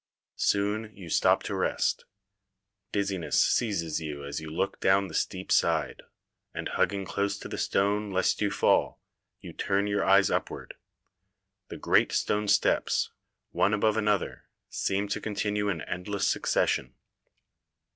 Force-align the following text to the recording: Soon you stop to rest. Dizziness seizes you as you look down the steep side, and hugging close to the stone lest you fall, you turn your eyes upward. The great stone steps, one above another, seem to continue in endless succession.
Soon 0.41 0.97
you 0.97 1.11
stop 1.11 1.43
to 1.43 1.53
rest. 1.53 2.05
Dizziness 2.91 3.39
seizes 3.39 4.01
you 4.01 4.25
as 4.25 4.41
you 4.41 4.49
look 4.49 4.79
down 4.79 5.09
the 5.09 5.13
steep 5.13 5.51
side, 5.51 6.01
and 6.55 6.69
hugging 6.69 7.05
close 7.05 7.37
to 7.37 7.47
the 7.47 7.59
stone 7.59 8.09
lest 8.09 8.41
you 8.41 8.49
fall, 8.49 8.99
you 9.41 9.53
turn 9.53 9.85
your 9.85 10.03
eyes 10.03 10.31
upward. 10.31 10.73
The 11.69 11.77
great 11.77 12.11
stone 12.13 12.47
steps, 12.47 13.11
one 13.51 13.75
above 13.75 13.95
another, 13.95 14.47
seem 14.69 15.07
to 15.09 15.21
continue 15.21 15.69
in 15.69 15.81
endless 15.81 16.27
succession. 16.27 16.95